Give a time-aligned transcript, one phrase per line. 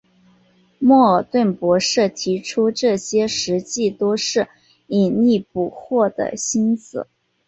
[0.79, 4.47] 莫尔顿博士提出这些实际都是
[4.87, 7.05] 引力捕获的星子。